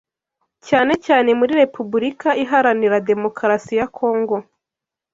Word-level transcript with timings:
cyane 0.67 0.93
cyane 1.05 1.29
muri 1.39 1.53
Repubulika 1.61 2.29
Iharanira 2.43 2.97
Demokarasi 3.09 3.73
ya 3.79 3.87
Congo 3.97 4.35